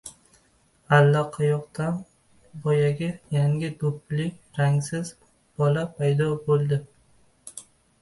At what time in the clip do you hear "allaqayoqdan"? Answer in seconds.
0.95-1.99